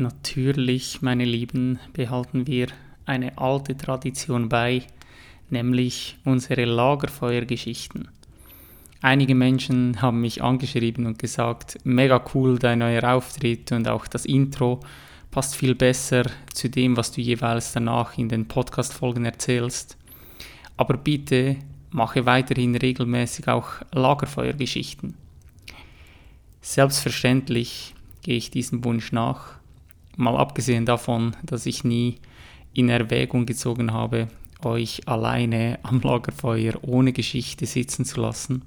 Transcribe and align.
Natürlich, 0.00 1.02
meine 1.02 1.26
Lieben, 1.26 1.78
behalten 1.92 2.46
wir 2.46 2.68
eine 3.04 3.36
alte 3.36 3.76
Tradition 3.76 4.48
bei, 4.48 4.82
nämlich 5.50 6.16
unsere 6.24 6.64
Lagerfeuergeschichten. 6.64 8.08
Einige 9.02 9.34
Menschen 9.34 10.00
haben 10.00 10.22
mich 10.22 10.42
angeschrieben 10.42 11.04
und 11.04 11.18
gesagt, 11.18 11.76
mega 11.84 12.24
cool 12.32 12.58
dein 12.58 12.78
neuer 12.78 13.12
Auftritt 13.12 13.72
und 13.72 13.86
auch 13.88 14.06
das 14.06 14.24
Intro 14.24 14.80
passt 15.30 15.54
viel 15.54 15.74
besser 15.74 16.22
zu 16.54 16.70
dem, 16.70 16.96
was 16.96 17.12
du 17.12 17.20
jeweils 17.20 17.74
danach 17.74 18.16
in 18.16 18.30
den 18.30 18.48
Podcast-Folgen 18.48 19.26
erzählst. 19.26 19.98
Aber 20.78 20.96
bitte 20.96 21.56
mache 21.90 22.24
weiterhin 22.24 22.74
regelmäßig 22.74 23.48
auch 23.48 23.68
Lagerfeuergeschichten. 23.92 25.14
Selbstverständlich 26.62 27.94
gehe 28.22 28.38
ich 28.38 28.50
diesem 28.50 28.82
Wunsch 28.82 29.12
nach, 29.12 29.59
mal 30.16 30.36
abgesehen 30.36 30.86
davon, 30.86 31.36
dass 31.42 31.66
ich 31.66 31.84
nie 31.84 32.18
in 32.72 32.88
Erwägung 32.88 33.46
gezogen 33.46 33.92
habe, 33.92 34.28
euch 34.62 35.06
alleine 35.08 35.78
am 35.82 36.00
Lagerfeuer 36.00 36.74
ohne 36.82 37.12
Geschichte 37.12 37.66
sitzen 37.66 38.04
zu 38.04 38.20
lassen. 38.20 38.62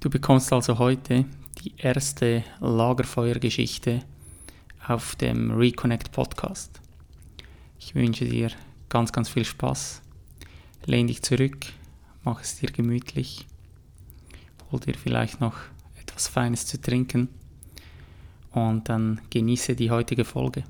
Du 0.00 0.10
bekommst 0.10 0.52
also 0.52 0.78
heute 0.78 1.24
die 1.62 1.72
erste 1.78 2.44
Lagerfeuergeschichte 2.60 4.02
auf 4.86 5.14
dem 5.16 5.52
Reconnect 5.52 6.12
Podcast. 6.12 6.80
Ich 7.78 7.94
wünsche 7.94 8.24
dir 8.24 8.50
ganz, 8.88 9.12
ganz 9.12 9.28
viel 9.28 9.44
Spaß. 9.44 10.02
Lehn 10.86 11.06
dich 11.06 11.22
zurück, 11.22 11.66
mach 12.24 12.40
es 12.40 12.56
dir 12.58 12.70
gemütlich, 12.70 13.46
hol 14.70 14.80
dir 14.80 14.94
vielleicht 14.94 15.40
noch 15.40 15.56
etwas 16.00 16.26
Feines 16.26 16.66
zu 16.66 16.80
trinken 16.80 17.28
und 18.52 18.88
dann 18.88 19.20
genieße 19.30 19.74
die 19.74 19.90
heutige 19.90 20.24
Folge. 20.24 20.64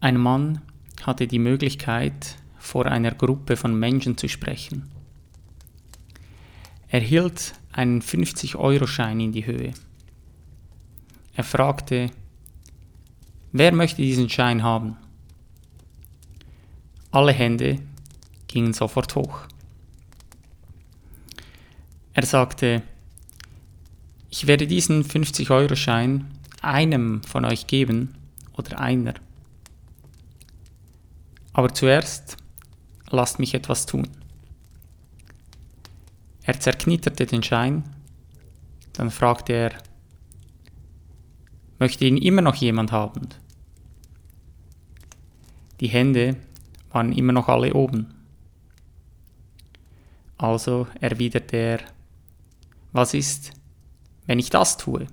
Ein 0.00 0.18
Mann 0.18 0.60
hatte 1.02 1.26
die 1.26 1.38
Möglichkeit, 1.38 2.36
vor 2.58 2.86
einer 2.86 3.12
Gruppe 3.12 3.56
von 3.56 3.78
Menschen 3.78 4.16
zu 4.18 4.28
sprechen. 4.28 4.90
Er 6.88 7.00
hielt 7.00 7.54
einen 7.72 8.02
50-Euro-Schein 8.02 9.20
in 9.20 9.32
die 9.32 9.46
Höhe. 9.46 9.72
Er 11.34 11.44
fragte, 11.44 12.10
wer 13.52 13.72
möchte 13.72 14.02
diesen 14.02 14.28
Schein 14.28 14.62
haben? 14.62 14.96
Alle 17.10 17.32
Hände 17.32 17.80
gingen 18.48 18.72
sofort 18.72 19.14
hoch. 19.14 19.40
Er 22.14 22.24
sagte, 22.24 22.82
ich 24.36 24.46
werde 24.46 24.66
diesen 24.66 25.02
50-Euro-Schein 25.02 26.30
einem 26.60 27.22
von 27.22 27.46
euch 27.46 27.66
geben 27.66 28.14
oder 28.52 28.78
einer. 28.78 29.14
Aber 31.54 31.72
zuerst 31.72 32.36
lasst 33.08 33.38
mich 33.38 33.54
etwas 33.54 33.86
tun. 33.86 34.06
Er 36.42 36.60
zerknitterte 36.60 37.24
den 37.24 37.42
Schein, 37.42 37.84
dann 38.92 39.10
fragte 39.10 39.54
er, 39.54 39.72
möchte 41.78 42.04
ihn 42.04 42.18
immer 42.18 42.42
noch 42.42 42.56
jemand 42.56 42.92
haben? 42.92 43.30
Die 45.80 45.88
Hände 45.88 46.36
waren 46.90 47.12
immer 47.12 47.32
noch 47.32 47.48
alle 47.48 47.72
oben. 47.72 48.12
Also 50.36 50.88
erwiderte 51.00 51.56
er, 51.56 51.80
was 52.92 53.14
ist, 53.14 53.56
wenn 54.26 54.38
ich 54.38 54.50
das 54.50 54.76
tue? 54.76 55.06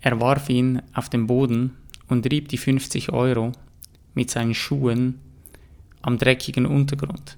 Er 0.00 0.20
warf 0.20 0.48
ihn 0.48 0.82
auf 0.94 1.08
den 1.08 1.26
Boden 1.26 1.76
und 2.08 2.30
rieb 2.30 2.48
die 2.48 2.58
50 2.58 3.12
Euro 3.12 3.52
mit 4.14 4.30
seinen 4.30 4.54
Schuhen 4.54 5.20
am 6.02 6.16
dreckigen 6.18 6.66
Untergrund. 6.66 7.36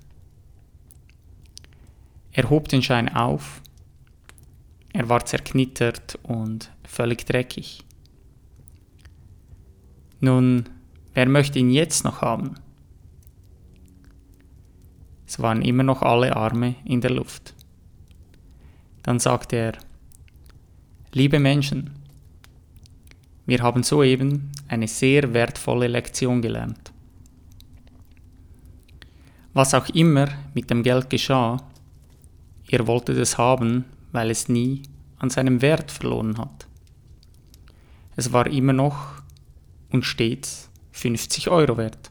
Er 2.33 2.49
hob 2.49 2.69
den 2.69 2.83
Schein 2.83 3.09
auf. 3.09 3.61
Er 4.93 5.09
war 5.09 5.25
zerknittert 5.25 6.19
und 6.23 6.71
völlig 6.85 7.27
dreckig. 7.27 7.85
Nun, 10.21 10.69
wer 11.15 11.29
möchte 11.29 11.59
ihn 11.59 11.71
jetzt 11.71 12.05
noch 12.05 12.23
haben? 12.23 12.55
Es 15.27 15.41
waren 15.41 15.63
immer 15.63 15.83
noch 15.83 16.03
alle 16.03 16.37
Arme 16.37 16.77
in 16.85 17.01
der 17.01 17.11
Luft. 17.11 17.55
Dann 19.03 19.19
sagte 19.19 19.57
er, 19.57 19.73
Liebe 21.13 21.39
Menschen, 21.39 21.91
wir 23.45 23.63
haben 23.63 23.83
soeben 23.83 24.51
eine 24.69 24.89
sehr 24.89 25.35
wertvolle 25.35 25.89
Lektion 25.89 26.41
gelernt. 26.41 26.93
Was 29.53 29.75
auch 29.75 29.89
immer 29.91 30.29
mit 30.55 30.71
dem 30.71 30.83
Geld 30.83 31.11
geschah, 31.11 31.59
ihr 32.69 32.87
wolltet 32.87 33.19
es 33.19 33.37
haben, 33.37 33.85
weil 34.13 34.31
es 34.31 34.49
nie 34.49 34.83
an 35.19 35.29
seinem 35.29 35.61
Wert 35.61 35.91
verloren 35.91 36.39
hat. 36.39 36.67
Es 38.17 38.33
war 38.33 38.47
immer 38.47 38.73
noch 38.73 39.23
und 39.91 40.05
stets 40.05 40.71
50 40.93 41.49
Euro 41.49 41.77
wert. 41.77 42.11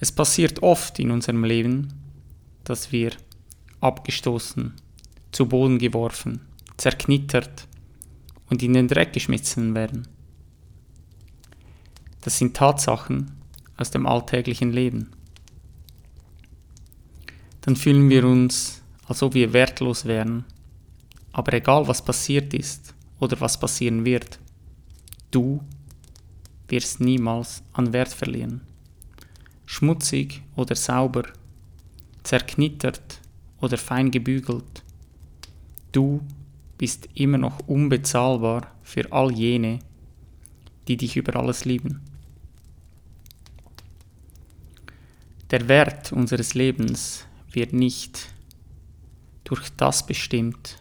Es 0.00 0.10
passiert 0.10 0.62
oft 0.62 0.98
in 0.98 1.10
unserem 1.10 1.44
Leben, 1.44 1.92
dass 2.64 2.90
wir 2.90 3.12
abgestoßen, 3.80 4.74
zu 5.32 5.46
Boden 5.46 5.78
geworfen, 5.78 6.40
zerknittert 6.76 7.66
und 8.48 8.62
in 8.62 8.74
den 8.74 8.88
Dreck 8.88 9.12
geschmissen 9.12 9.74
werden. 9.74 10.08
Das 12.20 12.38
sind 12.38 12.56
Tatsachen 12.56 13.30
aus 13.76 13.90
dem 13.90 14.06
alltäglichen 14.06 14.72
Leben. 14.72 15.10
Dann 17.62 17.76
fühlen 17.76 18.08
wir 18.10 18.24
uns, 18.24 18.82
als 19.06 19.22
ob 19.22 19.34
wir 19.34 19.52
wertlos 19.52 20.04
wären. 20.04 20.44
Aber 21.32 21.52
egal 21.52 21.86
was 21.88 22.04
passiert 22.04 22.52
ist 22.54 22.94
oder 23.20 23.40
was 23.40 23.58
passieren 23.58 24.04
wird, 24.04 24.38
du 25.30 25.62
wirst 26.68 27.00
niemals 27.00 27.62
an 27.72 27.92
Wert 27.92 28.12
verlieren. 28.12 28.62
Schmutzig 29.66 30.42
oder 30.56 30.74
sauber, 30.74 31.24
zerknittert 32.22 33.19
oder 33.60 33.78
fein 33.78 34.10
gebügelt. 34.10 34.82
Du 35.92 36.20
bist 36.78 37.08
immer 37.14 37.38
noch 37.38 37.60
unbezahlbar 37.66 38.74
für 38.82 39.12
all 39.12 39.32
jene, 39.32 39.80
die 40.88 40.96
dich 40.96 41.16
über 41.16 41.36
alles 41.36 41.64
lieben. 41.64 42.00
Der 45.50 45.68
Wert 45.68 46.12
unseres 46.12 46.54
Lebens 46.54 47.26
wird 47.52 47.72
nicht 47.72 48.32
durch 49.44 49.68
das 49.76 50.06
bestimmt, 50.06 50.80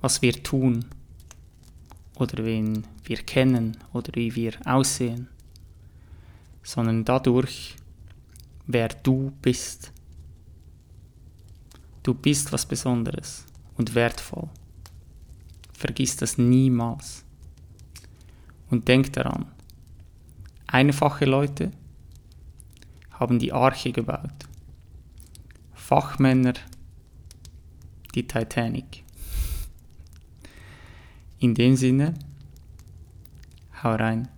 was 0.00 0.22
wir 0.22 0.42
tun 0.42 0.86
oder 2.14 2.44
wen 2.44 2.86
wir 3.04 3.18
kennen 3.18 3.76
oder 3.92 4.14
wie 4.14 4.34
wir 4.34 4.54
aussehen, 4.64 5.28
sondern 6.62 7.04
dadurch, 7.04 7.76
wer 8.66 8.88
du 8.88 9.32
bist. 9.42 9.92
Du 12.06 12.14
bist 12.14 12.52
was 12.52 12.64
Besonderes 12.64 13.44
und 13.76 13.96
wertvoll. 13.96 14.48
Vergiss 15.72 16.14
das 16.14 16.38
niemals. 16.38 17.24
Und 18.70 18.86
denk 18.86 19.12
daran, 19.12 19.50
einfache 20.68 21.24
Leute 21.24 21.72
haben 23.10 23.40
die 23.40 23.52
Arche 23.52 23.90
gebaut. 23.90 24.46
Fachmänner 25.74 26.54
die 28.14 28.24
Titanic. 28.24 29.02
In 31.40 31.56
dem 31.56 31.74
Sinne, 31.74 32.14
hau 33.82 33.96
rein. 33.96 34.28